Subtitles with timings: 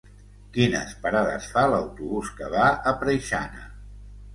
[0.55, 3.75] Quines parades fa l'autobús que va a Preixana?